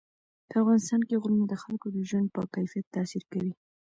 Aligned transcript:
په 0.49 0.55
افغانستان 0.61 1.01
کې 1.07 1.19
غرونه 1.21 1.45
د 1.47 1.53
خلکو 1.63 1.87
د 1.95 1.97
ژوند 2.09 2.27
په 2.35 2.41
کیفیت 2.53 2.85
تاثیر 2.95 3.23
کوي. 3.31 3.53